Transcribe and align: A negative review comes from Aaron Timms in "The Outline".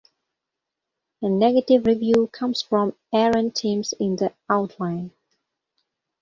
A 1.21 1.29
negative 1.29 1.85
review 1.85 2.27
comes 2.33 2.63
from 2.63 2.95
Aaron 3.13 3.51
Timms 3.51 3.93
in 3.99 4.15
"The 4.15 4.33
Outline". 4.49 5.11